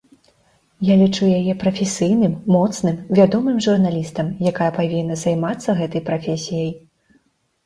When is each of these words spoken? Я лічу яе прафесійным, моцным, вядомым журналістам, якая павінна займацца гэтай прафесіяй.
Я 0.87 0.95
лічу 1.01 1.25
яе 1.39 1.53
прафесійным, 1.63 2.33
моцным, 2.55 2.95
вядомым 3.19 3.59
журналістам, 3.67 4.33
якая 4.53 4.71
павінна 4.79 5.19
займацца 5.27 5.69
гэтай 5.83 6.01
прафесіяй. 6.11 6.71